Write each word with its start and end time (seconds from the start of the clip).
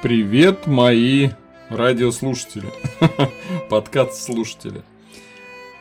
Привет, 0.00 0.68
мои 0.68 1.30
радиослушатели, 1.70 2.68
подкаст-слушатели. 3.68 4.82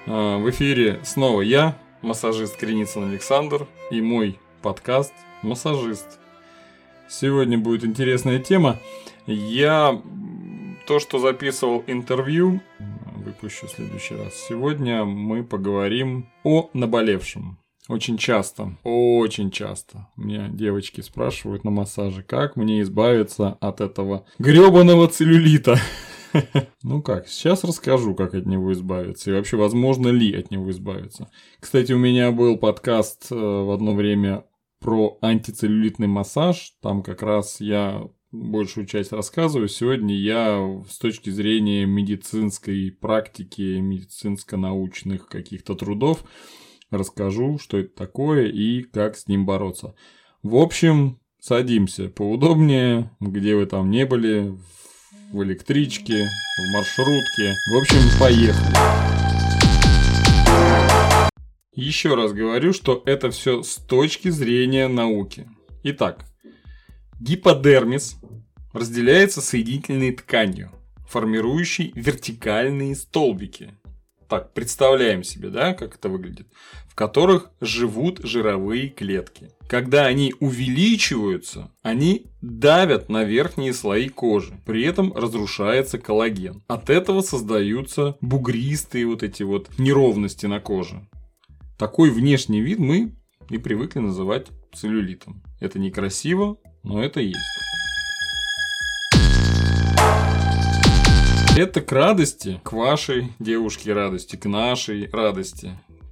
А, 0.08 0.40
в 0.40 0.50
эфире 0.50 1.00
снова 1.04 1.42
я, 1.42 1.78
массажист 2.02 2.58
Креницын 2.58 3.12
Александр, 3.12 3.68
и 3.92 4.02
мой 4.02 4.40
подкаст 4.64 5.14
«Массажист». 5.44 6.20
Сегодня 7.08 7.60
будет 7.60 7.86
интересная 7.86 8.39
тема. 8.39 8.80
Я 9.28 10.02
то, 10.88 10.97
что 10.97 11.20
записывал 11.20 11.84
интервью, 11.86 12.60
выпущу 13.24 13.68
в 13.68 13.70
следующий 13.70 14.16
раз. 14.16 14.34
Сегодня 14.34 15.06
мы 15.06 15.44
поговорим 15.44 16.28
о 16.44 16.72
наболевшем. 16.74 17.60
Очень 17.87 18.18
часто, 18.18 18.77
очень 18.83 19.50
часто 19.50 20.07
меня 20.18 20.50
девочки 20.50 21.00
спрашивают 21.00 21.64
на 21.64 21.71
массаже, 21.71 22.21
как 22.21 22.57
мне 22.57 22.82
избавиться 22.82 23.57
от 23.61 23.79
этого 23.79 24.25
гребаного 24.39 25.07
целлюлита. 25.07 25.79
Ну 26.83 27.01
как, 27.01 27.27
сейчас 27.29 27.63
расскажу, 27.63 28.13
как 28.13 28.36
от 28.36 28.46
него 28.46 28.71
избавиться 28.73 29.32
и 29.32 29.33
вообще 29.33 29.57
возможно 29.57 30.10
ли 30.10 30.36
от 30.36 30.51
него 30.51 30.69
избавиться. 30.69 31.32
Кстати, 31.60 31.93
у 31.93 31.97
меня 31.97 32.31
был 32.31 32.58
подкаст 32.58 33.31
э, 33.31 33.36
в 33.36 33.72
одно 33.72 33.95
время 33.95 34.45
про 34.80 35.17
антицеллюлитный 35.22 36.08
массаж. 36.08 36.73
Там 36.81 37.02
как 37.02 37.23
раз 37.23 37.59
я 37.61 38.03
большую 38.31 38.85
часть 38.85 39.13
рассказываю. 39.13 39.69
Сегодня 39.69 40.16
я 40.16 40.83
с 40.89 40.97
точки 40.97 41.29
зрения 41.29 41.85
медицинской 41.85 42.91
практики, 42.91 43.79
медицинско-научных 43.79 45.27
каких-то 45.27 45.75
трудов 45.75 46.23
расскажу, 46.91 47.59
что 47.59 47.77
это 47.77 47.95
такое 47.95 48.47
и 48.47 48.83
как 48.83 49.17
с 49.17 49.27
ним 49.27 49.45
бороться. 49.45 49.95
В 50.43 50.55
общем, 50.55 51.19
садимся 51.39 52.09
поудобнее, 52.09 53.11
где 53.19 53.55
вы 53.55 53.66
там 53.66 53.89
не 53.89 54.05
были, 54.05 54.57
в 55.31 55.44
электричке, 55.44 56.25
в 56.25 56.73
маршрутке. 56.73 57.53
В 57.71 57.77
общем, 57.77 58.19
поехали. 58.19 58.73
Еще 61.73 62.16
раз 62.16 62.33
говорю, 62.33 62.73
что 62.73 63.03
это 63.05 63.29
все 63.29 63.61
с 63.61 63.75
точки 63.75 64.29
зрения 64.29 64.88
науки. 64.88 65.47
Итак, 65.83 66.25
гиподермис 67.19 68.17
разделяется 68.73 69.41
соединительной 69.41 70.13
тканью, 70.13 70.72
формирующей 71.07 71.91
вертикальные 71.94 72.95
столбики, 72.95 73.73
так, 74.28 74.53
представляем 74.53 75.23
себе, 75.23 75.50
да, 75.50 75.73
как 75.73 75.95
это 75.95 76.09
выглядит, 76.09 76.47
в 76.88 76.95
которых 76.95 77.52
живут 77.61 78.20
жировые 78.23 78.89
клетки. 78.89 79.52
Когда 79.67 80.06
они 80.06 80.34
увеличиваются, 80.39 81.72
они 81.81 82.28
давят 82.42 83.09
на 83.09 83.23
верхние 83.23 83.73
слои 83.73 84.09
кожи, 84.09 84.53
при 84.66 84.84
этом 84.84 85.14
разрушается 85.14 85.97
коллаген. 85.97 86.64
От 86.67 86.89
этого 86.89 87.22
создаются 87.22 88.17
бугристые 88.22 89.06
вот 89.06 89.23
эти 89.23 89.44
вот 89.44 89.69
неровности 89.78 90.45
на 90.45 90.59
коже. 90.59 91.08
Такой 91.78 92.09
внешний 92.09 92.62
вид 92.62 92.80
мы 92.80 93.16
и 93.50 93.58
привыкли 93.58 94.00
называть 94.00 94.47
целлюлитом. 94.73 95.44
Это 95.59 95.80
некрасиво, 95.80 96.58
но 96.84 97.03
это 97.03 97.19
есть. 97.19 97.38
Это 101.58 101.81
к 101.81 101.91
радости, 101.91 102.62
к 102.63 102.72
вашей 102.72 103.34
девушке 103.40 103.91
радости, 103.91 104.35
к 104.35 104.45
нашей 104.45 105.09
радости, 105.09 105.72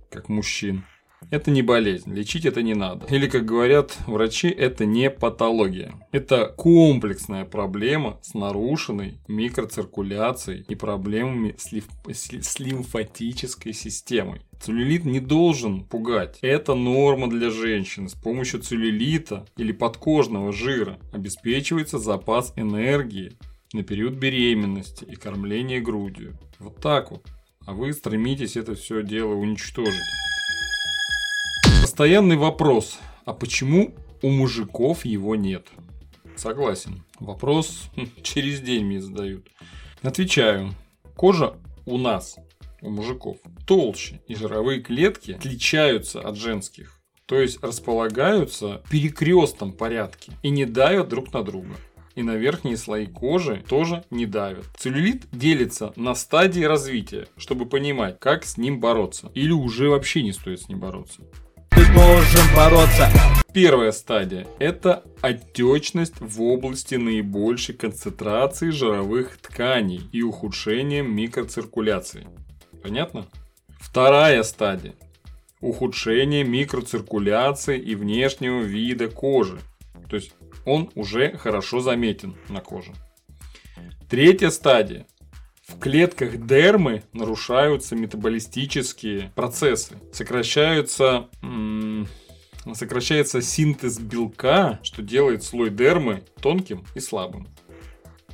как 0.10 0.28
мужчин. 0.28 0.84
Это 1.30 1.52
не 1.52 1.62
болезнь, 1.62 2.12
лечить 2.12 2.48
это 2.48 2.64
не 2.64 2.74
надо. 2.74 3.06
Или, 3.14 3.28
как 3.28 3.46
говорят 3.46 3.96
врачи, 4.08 4.48
это 4.48 4.86
не 4.86 5.12
патология. 5.12 5.94
Это 6.12 6.48
комплексная 6.48 7.46
проблема 7.46 8.18
с 8.24 8.34
нарушенной 8.34 9.20
микроциркуляцией 9.28 10.66
и 10.68 10.74
проблемами 10.74 11.54
с, 11.60 11.72
лиф... 11.72 11.86
с 12.08 12.60
лимфатической 12.60 13.74
системой. 13.74 14.42
Целлюлит 14.60 15.06
не 15.06 15.20
должен 15.20 15.84
пугать. 15.84 16.40
Это 16.42 16.74
норма 16.74 17.30
для 17.30 17.52
женщин. 17.52 18.10
С 18.10 18.16
помощью 18.16 18.64
целлюлита 18.64 19.46
или 19.58 19.74
подкожного 19.74 20.52
жира 20.52 20.98
обеспечивается 21.14 22.00
запас 22.00 22.52
энергии 22.56 23.38
на 23.76 23.84
период 23.84 24.14
беременности 24.14 25.04
и 25.04 25.16
кормления 25.16 25.82
грудью. 25.82 26.38
Вот 26.60 26.80
так 26.82 27.12
вот. 27.12 27.28
А 27.66 27.74
вы 27.74 27.92
стремитесь 27.94 28.56
это 28.56 28.74
все 28.76 29.04
дело 29.04 29.34
уничтожить. 29.34 29.94
Постоянный 31.82 32.38
вопрос. 32.38 33.00
А 33.26 33.34
почему 33.34 33.94
у 34.22 34.30
мужиков 34.30 35.04
его 35.04 35.36
нет? 35.36 35.68
Согласен. 36.38 37.04
Вопрос 37.20 37.90
хм, 37.96 38.08
через 38.22 38.62
день 38.62 38.86
мне 38.86 39.02
задают. 39.02 39.50
Отвечаю. 40.02 40.74
Кожа 41.16 41.58
у 41.86 41.98
нас, 41.98 42.38
у 42.82 42.90
мужиков, 42.90 43.38
толще, 43.68 44.22
и 44.28 44.36
жировые 44.36 44.82
клетки 44.82 45.32
отличаются 45.32 46.22
от 46.22 46.38
женских. 46.38 47.02
То 47.26 47.40
есть 47.40 47.62
располагаются 47.64 48.84
в 48.86 48.90
перекрестном 48.90 49.74
порядке 49.74 50.32
и 50.44 50.50
не 50.50 50.66
давят 50.66 51.10
друг 51.10 51.34
на 51.34 51.44
друга 51.44 51.76
и 52.16 52.24
на 52.24 52.36
верхние 52.36 52.78
слои 52.78 53.06
кожи 53.06 53.64
тоже 53.68 54.04
не 54.10 54.26
давят. 54.26 54.66
Целлюлит 54.78 55.28
делится 55.32 55.94
на 55.96 56.16
стадии 56.16 56.64
развития, 56.64 57.28
чтобы 57.38 57.66
понимать, 57.66 58.20
как 58.20 58.46
с 58.46 58.58
ним 58.58 58.80
бороться. 58.80 59.32
Или 59.36 59.52
уже 59.52 59.90
вообще 59.90 60.24
не 60.24 60.32
стоит 60.32 60.62
с 60.62 60.70
ним 60.70 60.80
бороться. 60.80 61.22
Ты 61.70 61.86
должен 61.94 62.56
бороться. 62.56 63.10
Первая 63.54 63.92
стадия– 63.92 64.48
это 64.60 65.04
отечность 65.22 66.20
в 66.20 66.42
области 66.42 66.96
наибольшей 66.96 67.76
концентрации 67.76 68.70
жировых 68.70 69.38
тканей 69.38 70.02
и 70.12 70.22
ухудшением 70.22 71.14
микроциркуляции. 71.14 72.28
Понятно? 72.82 73.26
Вторая 73.80 74.44
стадия– 74.44 74.94
ухудшение 75.62 76.44
микроциркуляции 76.44 77.80
и 77.80 77.96
внешнего 77.96 78.62
вида 78.62 79.08
кожи. 79.08 79.60
То 80.10 80.18
есть 80.18 80.34
он 80.66 80.92
уже 80.96 81.38
хорошо 81.38 81.80
заметен 81.80 82.36
на 82.50 82.62
коже. 82.62 82.92
Третья 84.10 84.50
стадия. 84.50 85.06
В 85.68 85.80
клетках 85.80 86.46
дермы 86.46 87.04
нарушаются 87.14 87.96
метаболистические 87.96 89.32
процессы. 89.36 89.96
Сокращаются, 90.12 91.28
сокращается 92.74 93.42
синтез 93.42 93.98
белка, 93.98 94.80
что 94.84 95.02
делает 95.02 95.44
слой 95.44 95.72
дермы 95.72 96.24
тонким 96.40 96.86
и 96.94 97.00
слабым. 97.00 97.48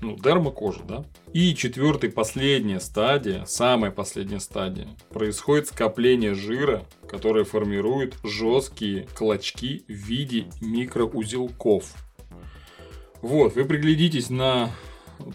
Ну, 0.02 0.18
дерма 0.18 0.50
кожи, 0.50 0.82
да? 0.84 1.06
И 1.32 1.54
четвертая, 1.54 2.12
последняя 2.12 2.80
стадия, 2.80 3.46
самая 3.46 3.92
последняя 3.92 4.40
стадия, 4.40 4.88
происходит 5.12 5.68
скопление 5.68 6.34
жира, 6.34 6.86
которое 7.08 7.46
формирует 7.46 8.16
жесткие 8.24 9.08
клочки 9.16 9.86
в 9.88 9.92
виде 9.92 10.48
микроузелков. 10.60 11.94
Вот, 13.22 13.56
вы 13.56 13.66
приглядитесь 13.66 14.30
на... 14.30 14.72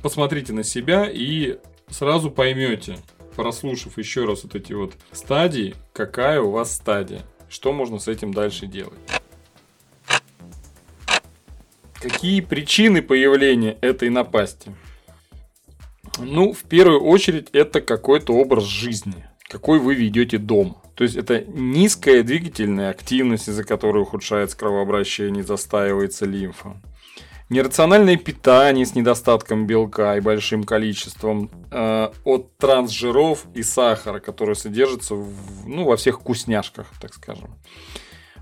Посмотрите 0.03 0.53
на 0.53 0.65
себя 0.65 1.09
и 1.09 1.59
сразу 1.89 2.31
поймете, 2.31 2.99
прослушав 3.37 3.99
еще 3.99 4.25
раз 4.25 4.43
вот 4.43 4.57
эти 4.57 4.73
вот 4.73 4.95
стадии, 5.13 5.77
какая 5.93 6.41
у 6.41 6.51
вас 6.51 6.75
стадия. 6.75 7.23
Что 7.49 7.73
можно 7.73 8.01
с 8.01 8.09
этим 8.09 8.35
дальше 8.35 8.67
делать. 8.67 8.99
Какие 11.95 12.41
причины 12.41 13.01
появления 13.01 13.79
этой 13.81 14.11
напасти? 14.11 14.75
Ну, 16.19 16.53
в 16.53 16.65
первую 16.65 17.01
очередь, 17.03 17.49
это 17.53 17.81
какой-то 17.81 18.33
образ 18.33 18.65
жизни, 18.65 19.27
какой 19.49 19.79
вы 19.79 19.95
ведете 19.95 20.39
дом. 20.39 20.79
То 20.97 21.05
есть 21.05 21.15
это 21.15 21.45
низкая 21.45 22.25
двигательная 22.25 22.91
активность, 22.91 23.49
из-за 23.49 23.63
которой 23.63 24.03
ухудшается 24.03 24.57
кровообращение, 24.57 25.45
застаивается 25.45 26.27
лимфа 26.27 26.81
нерациональное 27.49 28.17
питание 28.17 28.85
с 28.85 28.95
недостатком 28.95 29.67
белка 29.67 30.17
и 30.17 30.21
большим 30.21 30.65
количеством 30.65 31.51
э, 31.71 32.11
от 32.25 32.57
трансжиров 32.57 33.47
и 33.55 33.63
сахара, 33.63 34.21
которые 34.21 34.57
содержатся 34.57 35.15
в, 35.15 35.67
ну, 35.67 35.85
во 35.85 35.97
всех 35.97 36.21
вкусняшках, 36.21 36.87
так 37.01 37.15
скажем. 37.15 37.51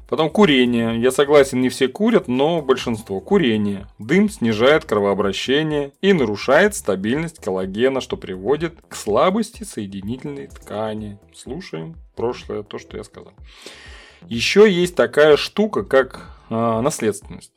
Потом 0.09 0.29
курение. 0.29 1.01
Я 1.01 1.11
согласен, 1.11 1.61
не 1.61 1.71
все 1.71 1.89
курят, 1.89 2.29
но 2.29 2.61
большинство. 2.61 3.21
Курение. 3.21 3.87
Дым 3.99 4.29
снижает 4.29 4.85
кровообращение 4.85 5.93
и 6.03 6.13
нарушает 6.13 6.75
стабильность 6.75 7.43
коллагена, 7.43 8.01
что 8.01 8.17
приводит 8.17 8.75
к 8.87 8.97
слабости 8.97 9.65
соединительной 9.65 10.49
ткани. 10.49 11.19
Слушаем 11.35 11.97
прошлое, 12.17 12.63
то, 12.63 12.79
что 12.79 12.99
я 12.99 13.05
сказал. 13.05 13.33
Еще 14.29 14.71
есть 14.71 14.95
такая 14.95 15.37
штука, 15.37 15.83
как 15.83 16.31
э, 16.51 16.81
наследственность. 16.81 17.53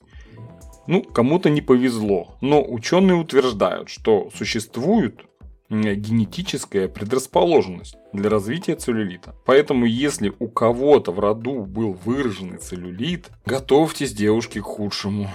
Ну, 0.88 1.04
кому-то 1.04 1.50
не 1.50 1.62
повезло, 1.62 2.38
но 2.42 2.64
ученые 2.64 3.16
утверждают, 3.16 3.90
что 3.90 4.30
существует 4.36 5.22
генетическая 5.70 6.88
предрасположенность 6.88 7.98
для 8.14 8.30
развития 8.30 8.76
целлюлита. 8.76 9.36
Поэтому, 9.46 9.86
если 9.86 10.34
у 10.40 10.48
кого-то 10.48 11.12
в 11.12 11.20
роду 11.20 11.66
был 11.66 11.92
выраженный 11.92 12.58
целлюлит, 12.58 13.30
готовьтесь, 13.46 14.14
девушки, 14.14 14.60
к 14.60 14.64
худшему. 14.64 15.30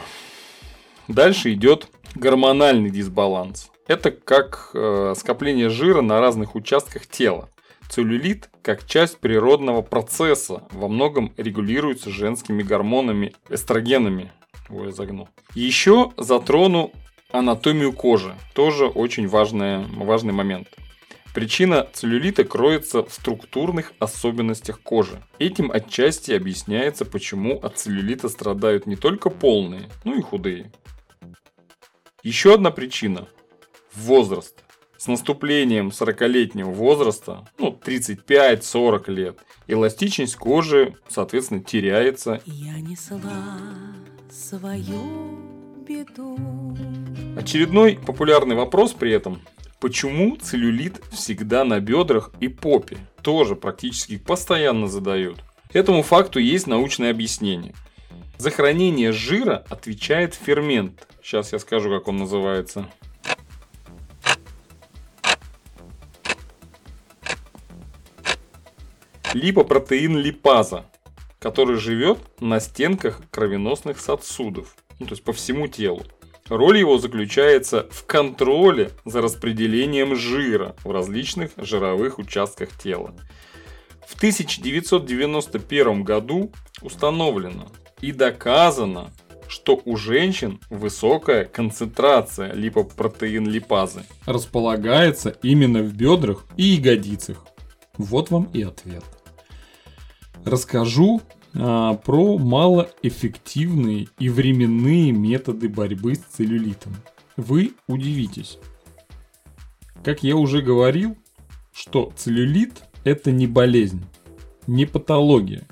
Дальше 1.07 1.53
идет 1.53 1.89
Гормональный 2.15 2.91
дисбаланс. 2.91 3.71
Это 3.87 4.11
как 4.11 4.71
э, 4.75 5.15
скопление 5.17 5.71
жира 5.71 6.03
на 6.03 6.21
разных 6.21 6.55
участках 6.55 7.07
тела. 7.07 7.49
Целлюлит, 7.89 8.51
как 8.63 8.87
часть 8.87 9.19
природного 9.19 9.83
процесса, 9.83 10.65
во 10.73 10.89
многом 10.89 11.33
регулируется 11.37 12.11
женскими 12.11 12.63
гормонами, 12.63 13.33
эстрогенами. 13.49 14.31
Ой, 14.73 14.91
загнул. 14.91 15.29
Еще 15.55 16.13
затрону 16.17 16.93
анатомию 17.31 17.93
кожи. 17.93 18.35
Тоже 18.55 18.87
очень 18.87 19.29
важный, 19.29 19.85
важный 19.85 20.33
момент. 20.33 20.69
Причина 21.35 21.89
целлюлита 21.93 22.45
кроется 22.45 23.05
в 23.05 23.13
структурных 23.13 23.93
особенностях 23.99 24.81
кожи. 24.81 25.23
Этим 25.39 25.71
отчасти 25.71 26.33
объясняется, 26.33 27.05
почему 27.05 27.59
от 27.59 27.79
целлюлита 27.79 28.29
страдают 28.29 28.87
не 28.87 28.97
только 28.97 29.29
полные, 29.31 29.91
но 30.05 30.15
и 30.15 30.23
худые. 30.23 30.73
Еще 32.23 32.55
одна 32.55 32.71
причина– 32.71 33.29
возраст. 33.95 34.63
С 35.03 35.09
наступлением 35.09 35.89
40-летнего 35.89 36.71
возраста, 36.71 37.45
ну 37.59 37.77
35-40 37.85 39.11
лет, 39.11 39.39
эластичность 39.67 40.37
кожи, 40.37 40.95
соответственно, 41.09 41.61
теряется. 41.61 42.41
Я 42.47 42.79
несла 42.79 43.21
свою 44.31 45.41
беду. 45.89 46.39
Очередной 47.37 47.99
популярный 48.07 48.55
вопрос 48.55 48.93
при 48.93 49.11
этом– 49.11 49.43
почему 49.81 50.37
целлюлит 50.37 51.03
всегда 51.11 51.65
на 51.65 51.81
бедрах 51.81 52.31
и 52.39 52.47
попе? 52.47 52.97
Тоже 53.23 53.57
практически 53.57 54.19
постоянно 54.19 54.87
задают. 54.87 55.41
Этому 55.73 56.05
факту 56.05 56.39
есть 56.39 56.69
научное 56.69 57.11
объяснение. 57.11 57.75
За 58.39 58.53
хранение 58.53 59.11
жира 59.11 59.65
отвечает 59.69 60.35
фермент. 60.37 61.09
Сейчас 61.25 61.53
я 61.53 61.59
скажу, 61.59 61.91
как 61.91 62.07
он 62.07 62.19
называется. 62.19 62.89
Липопротеин 69.35 70.19
липаза, 70.19 70.85
который 71.39 71.77
живет 71.77 72.19
на 72.41 72.61
стенках 72.61 73.23
кровеносных 73.31 73.99
сосудов, 73.99 74.77
ну, 74.99 75.07
то 75.07 75.13
есть 75.13 75.25
по 75.25 75.33
всему 75.33 75.69
телу. 75.69 76.03
Роль 76.49 76.79
его 76.79 76.99
заключается 76.99 77.87
в 77.91 78.05
контроле 78.05 78.91
за 79.07 79.23
распределением 79.23 80.17
жира 80.17 80.77
в 80.85 80.91
различных 80.91 81.53
жировых 81.57 82.19
участках 82.19 82.79
тела. 82.79 83.15
В 84.07 84.17
1991 84.17 86.05
году 86.05 86.53
установлено 86.83 87.69
и 88.03 88.13
доказано, 88.13 89.11
что 89.49 89.81
у 89.85 89.97
женщин 89.97 90.61
высокая 90.69 91.47
концентрация 91.47 92.53
липопротеин 92.53 93.47
липазы 93.47 94.05
располагается 94.27 95.31
именно 95.43 95.83
в 95.83 95.95
бедрах 95.95 96.45
и 96.57 96.65
ягодицах. 96.65 97.47
Вот 97.97 98.31
вам 98.31 98.45
и 98.53 98.63
ответ. 98.63 99.05
Расскажу 100.45 101.23
а, 101.55 101.95
про 101.95 102.39
малоэффективные 102.39 104.09
и 104.19 104.29
временные 104.29 105.13
методы 105.13 105.69
борьбы 105.69 106.15
с 106.15 106.19
целлюлитом. 106.19 106.95
Вы 107.37 107.73
удивитесь. 107.87 108.59
Как 110.05 110.23
я 110.23 110.37
уже 110.37 110.63
говорил, 110.63 111.17
что 111.73 112.13
целлюлит 112.17 112.83
это 113.05 113.31
не 113.31 113.47
болезнь, 113.47 114.05
не 114.67 114.87
патология. 114.87 115.67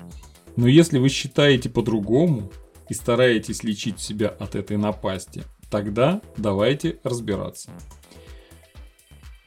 Но 0.55 0.67
если 0.67 0.99
вы 0.99 1.09
считаете 1.09 1.69
по-другому 1.69 2.51
и 2.89 2.93
стараетесь 2.93 3.63
лечить 3.63 3.99
себя 3.99 4.27
от 4.27 4.55
этой 4.55 4.77
напасти, 4.77 5.43
тогда 5.69 6.21
давайте 6.37 6.99
разбираться. 7.03 7.71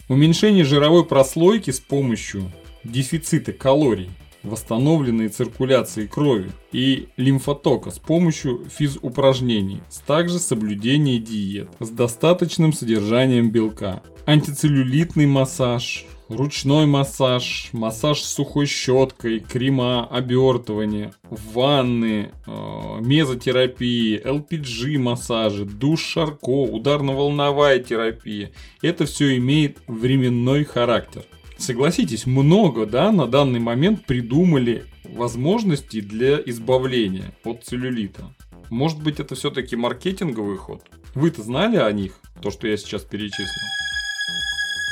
Уменьшение 0.09 0.65
жировой 0.65 1.05
прослойки 1.05 1.71
с 1.71 1.81
помощью 1.81 2.53
дефицита 2.85 3.53
калорий– 3.53 4.11
восстановленной 4.45 5.29
циркуляции 5.29 6.07
крови 6.07 6.51
и 6.73 7.09
лимфотока 7.17 7.91
с 7.91 7.99
помощью 7.99 8.65
физупражнений, 8.69 9.83
также 10.07 10.39
соблюдение 10.39 11.19
диет 11.19 11.71
с 11.81 11.89
достаточным 11.89 12.73
содержанием 12.73 13.51
белка, 13.51 14.03
антицеллюлитный 14.27 15.27
массаж, 15.27 16.07
ручной 16.29 16.87
массаж, 16.87 17.71
массаж 17.73 18.21
с 18.21 18.35
сухой 18.35 18.67
щеткой, 18.67 19.41
крема, 19.41 20.07
обертывание, 20.07 21.13
ванны, 21.31 22.31
э, 22.47 23.01
мезотерапии, 23.01 24.21
LPG 24.25 24.99
массажи, 24.99 25.65
душ 25.65 26.03
Шарко, 26.05 26.63
ударно-волновая 26.65 27.79
терапия. 27.79 28.53
Это 28.83 29.07
все 29.07 29.37
имеет 29.37 29.79
временной 29.87 30.65
характер. 30.65 31.23
Согласитесь, 31.65 32.27
много, 32.27 32.85
да, 32.85 33.11
на 33.11 33.27
данный 33.27 33.59
момент 33.59 34.05
придумали 34.05 34.85
возможности 35.05 36.03
для 36.03 36.37
избавления 36.45 37.35
от 37.43 37.65
целлюлита. 37.65 38.35
Может 38.69 39.03
быть, 39.03 39.19
это 39.19 39.35
все-таки 39.35 39.75
маркетинговый 39.75 40.59
ход? 40.59 40.83
Вы-то 41.15 41.43
знали 41.43 41.79
о 41.79 41.91
них, 41.91 42.21
то, 42.43 42.51
что 42.51 42.69
я 42.69 42.77
сейчас 42.77 43.05
перечислил? 43.05 43.47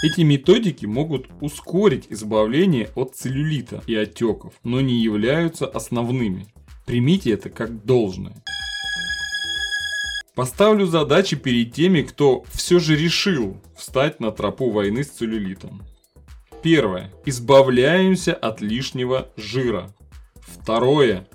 Эти 0.03 0.23
методики 0.23 0.87
могут 0.87 1.27
ускорить 1.43 2.07
избавление 2.09 2.89
от 2.95 3.17
целлюлита 3.17 3.83
и 3.87 3.95
отеков, 3.95 4.55
но 4.65 4.81
не 4.81 4.99
являются 4.99 5.67
основными. 5.67 6.47
Примите 6.87 7.33
это 7.33 7.51
как 7.51 7.85
должное. 7.85 8.43
Поставлю 10.35 10.87
задачи 10.87 11.37
перед 11.37 11.75
теми, 11.75 12.01
кто 12.01 12.45
все 12.51 12.79
же 12.79 12.97
решил 12.97 13.59
встать 13.77 14.21
на 14.21 14.33
тропу 14.33 14.71
войны 14.71 15.05
с 15.05 15.09
целлюлитом. 15.09 15.83
Первое. 16.63 17.11
Избавляемся 17.27 18.33
от 18.35 18.61
лишнего 18.61 19.31
жира. 19.37 19.93
Второе. 20.43 21.27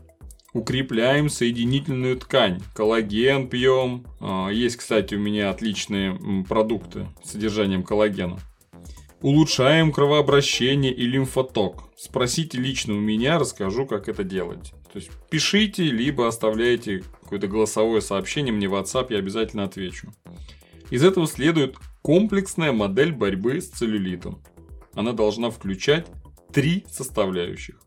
Укрепляем 0.54 1.30
соединительную 1.30 2.18
ткань. 2.18 2.62
Коллаген 2.74 3.50
пьем. 3.50 4.06
А, 4.22 4.48
есть, 4.48 4.78
кстати, 4.78 5.16
у 5.16 5.20
меня 5.20 5.50
отличные 5.50 6.18
продукты 6.48 7.08
с 7.24 7.32
содержанием 7.32 7.84
коллагена. 7.84 8.40
Улучшаем 9.22 9.92
кровообращение 9.92 10.94
и 10.94 11.06
лимфоток. 11.06 11.84
Спросите 11.98 12.58
лично 12.58 12.94
у 12.94 13.00
меня, 13.00 13.38
расскажу, 13.38 13.86
как 13.86 14.08
это 14.08 14.24
делать. 14.24 14.72
То 14.94 15.00
есть 15.00 15.12
пишите, 15.30 15.84
либо 15.84 16.28
оставляйте 16.28 17.04
какое-то 17.24 17.48
голосовое 17.48 18.00
сообщение 18.00 18.54
мне 18.54 18.70
в 18.70 18.76
WhatsApp, 18.76 19.08
я 19.10 19.18
обязательно 19.18 19.66
отвечу. 19.66 20.14
Из 20.90 21.04
этого 21.04 21.28
следует 21.28 21.76
комплексная 22.02 22.72
модель 22.72 23.12
борьбы 23.12 23.60
с 23.60 23.68
целлюлитом 23.68 24.42
она 24.98 25.14
должна 25.14 25.52
включать 25.52 26.08
три 26.52 26.84
составляющих. 26.90 27.80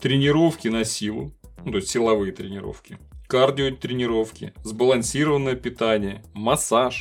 Тренировки 0.00 0.68
на 0.68 0.84
силу, 0.84 1.32
ну, 1.64 1.72
то 1.72 1.78
есть 1.78 1.88
силовые 1.88 2.30
тренировки, 2.30 2.98
кардиотренировки, 3.26 4.52
сбалансированное 4.62 5.56
питание, 5.56 6.22
массаж. 6.34 7.00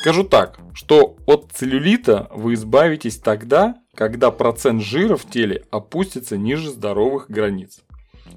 Скажу 0.00 0.24
так, 0.24 0.58
что 0.74 1.16
от 1.26 1.52
целлюлита 1.52 2.28
вы 2.34 2.54
избавитесь 2.54 3.18
тогда, 3.18 3.76
когда 3.94 4.32
процент 4.32 4.82
жира 4.82 5.16
в 5.16 5.30
теле 5.30 5.64
опустится 5.70 6.36
ниже 6.36 6.70
здоровых 6.70 7.30
границ. 7.30 7.82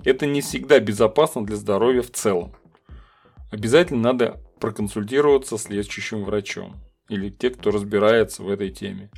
Это 0.03 0.27
не 0.27 0.41
всегда 0.41 0.79
безопасно 0.79 1.43
для 1.43 1.55
здоровья 1.55 2.03
в 2.03 2.11
целом. 2.11 2.53
Обязательно 3.51 4.03
надо 4.03 4.43
проконсультироваться 4.59 5.57
с 5.57 5.69
лечащим 5.69 6.23
врачом 6.23 6.75
или 7.09 7.29
те, 7.29 7.49
кто 7.49 7.71
разбирается 7.71 8.43
в 8.43 8.49
этой 8.49 8.69
теме. 8.69 9.09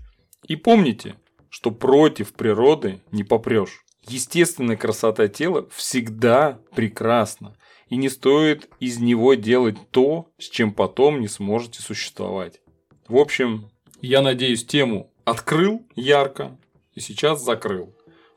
И 0.48 0.56
помните, 0.56 1.16
что 1.50 1.72
против 1.72 2.34
природы 2.34 3.02
не 3.12 3.24
попрешь. 3.24 3.84
Естественная 4.08 4.78
красота 4.78 5.28
тела 5.28 5.68
всегда 5.72 6.60
прекрасна. 6.76 7.56
И 7.90 7.96
не 7.96 8.10
стоит 8.10 8.70
из 8.80 9.00
него 9.00 9.34
делать 9.34 9.78
то, 9.92 10.30
с 10.38 10.50
чем 10.50 10.74
потом 10.74 11.22
не 11.22 11.28
сможете 11.28 11.82
существовать. 11.82 12.62
В 13.08 13.18
общем, 13.18 13.70
я 14.02 14.22
надеюсь, 14.22 14.66
тему 14.66 15.12
открыл 15.26 15.86
ярко 15.96 16.58
и 16.94 17.00
сейчас 17.00 17.44
закрыл. 17.44 17.94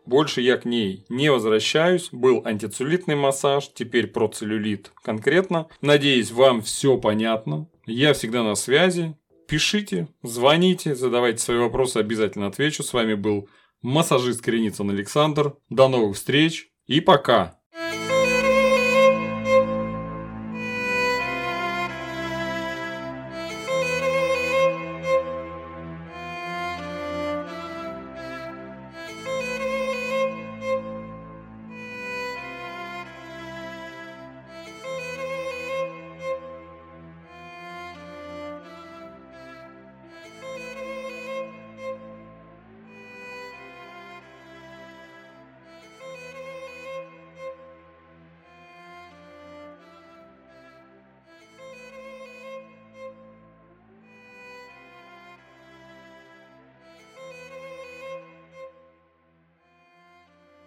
Больше 0.06 0.40
я 0.40 0.56
к 0.56 0.64
ней 0.64 1.04
не 1.08 1.30
возвращаюсь. 1.30 2.08
Был 2.10 2.42
антицеллюлитный 2.44 3.16
массаж, 3.16 3.70
теперь 3.72 4.08
про 4.08 4.28
целлюлит 4.28 4.90
конкретно. 5.02 5.68
Надеюсь, 5.80 6.32
вам 6.32 6.62
все 6.62 6.96
понятно. 6.96 7.68
Я 7.86 8.12
всегда 8.12 8.42
на 8.42 8.54
связи. 8.54 9.14
Пишите, 9.50 10.06
звоните, 10.22 10.94
задавайте 10.94 11.42
свои 11.42 11.58
вопросы, 11.58 11.96
обязательно 11.96 12.46
отвечу. 12.46 12.84
С 12.84 12.92
вами 12.92 13.14
был 13.14 13.48
массажист 13.82 14.42
Креницын 14.42 14.88
Александр. 14.90 15.54
До 15.68 15.88
новых 15.88 16.14
встреч 16.14 16.68
и 16.86 17.00
пока! 17.00 17.58